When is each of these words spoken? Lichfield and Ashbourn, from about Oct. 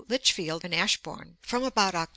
Lichfield 0.07 0.65
and 0.65 0.73
Ashbourn, 0.73 1.37
from 1.43 1.63
about 1.63 1.93
Oct. 1.93 2.07